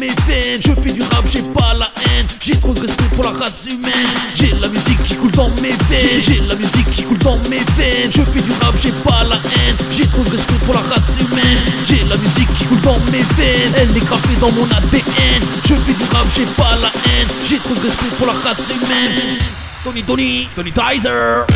[0.00, 0.60] mes veines.
[0.60, 2.26] Je fais du rap, j'ai pas la haine.
[2.40, 3.92] J'ai trop de respect pour la race humaine.
[4.34, 6.22] J'ai la musique qui coule dans mes veines.
[6.22, 8.10] J'ai la musique qui coule dans mes veines.
[8.10, 9.76] Je fais du rap, j'ai pas la haine.
[9.90, 11.58] J'ai trop de respect pour la race humaine.
[11.86, 13.72] J'ai la musique qui coule dans mes veines.
[13.76, 15.42] Elle est gravée dans mon ADN.
[15.64, 17.28] Je fais du rap, j'ai pas la haine.
[17.48, 19.38] J'ai trop de respect pour la race humaine.
[19.84, 21.46] Tony Tony, Tony Tizer.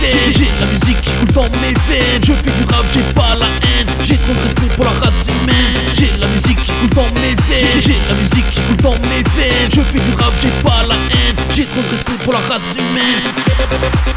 [0.00, 2.22] J'ai la musique qui coule dans mes veines.
[2.24, 3.86] Je fais du rap, j'ai pas la haine.
[4.04, 5.94] J'ai trop de respect pour la race humaine.
[5.94, 7.80] J'ai la musique qui coule dans mes veines.
[7.80, 9.70] J'ai la musique qui coule dans mes veines.
[9.72, 11.36] Je fais du rap, j'ai pas la haine.
[11.50, 14.11] J'ai trop de respect pour la race humaine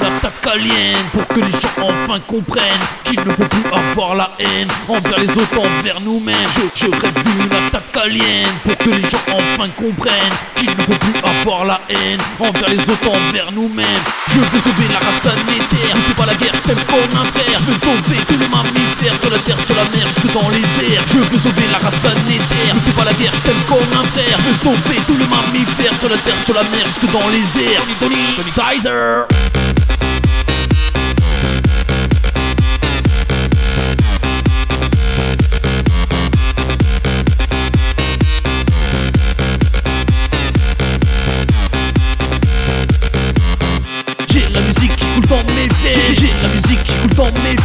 [0.00, 4.68] attaque alien pour que les gens enfin comprennent qu'il ne faut plus avoir la haine
[4.88, 6.36] envers les autres, envers nous-mêmes.
[6.54, 10.98] Je, je rêve d'une attaque alien pour que les gens enfin comprennent qu'il ne faut
[10.98, 14.02] plus avoir la haine envers les autres, envers nous-mêmes.
[14.28, 17.58] Je veux sauver la race planétaire, fais pas la guerre, comme un frère.
[17.58, 20.94] Je veux sauver tous les mammifères sur la terre, sur la mer, jusque dans les
[20.94, 21.04] airs.
[21.06, 23.32] Je veux sauver la race planétaire, fais pas la guerre,
[23.68, 24.36] comme un frère.
[24.38, 27.44] Je veux sauver tous les mammifères sur la terre, sur la mer, jusque dans les
[27.66, 27.82] airs.
[28.00, 29.41] Tony, Tony Tizer.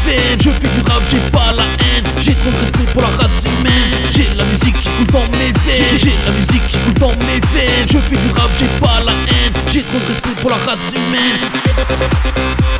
[0.07, 2.05] Veines Je fais du rap, j'ai pas la haine.
[2.17, 3.93] J'ai trop de respect pour la race humaine.
[4.11, 5.99] J'ai la musique qui coule dans mes veines.
[5.99, 7.87] J'ai la musique qui coule dans mes veines.
[7.91, 9.53] Je fais du rap, j'ai pas la haine.
[9.67, 12.76] J'ai trop de respect pour la race humaine